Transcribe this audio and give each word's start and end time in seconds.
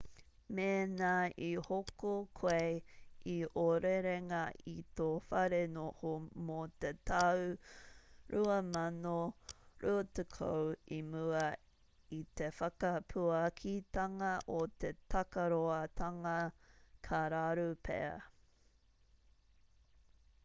mēnā 0.57 1.09
i 1.47 1.47
hoko 1.65 2.11
koe 2.37 2.69
i 3.33 3.35
ō 3.63 3.65
rerenga 3.83 4.39
i 4.69 4.71
tō 4.99 5.09
whare 5.33 5.59
noho 5.73 6.13
mō 6.47 6.55
te 6.85 6.89
tau 7.11 7.43
2020 8.37 10.63
i 10.97 10.99
mua 11.11 11.43
i 12.21 12.21
te 12.41 12.47
whakapuakitanga 12.61 14.31
o 14.55 14.57
te 14.85 14.91
takaroatanga 15.15 16.33
ka 17.09 17.21
raru 17.35 17.67
pea 17.91 18.13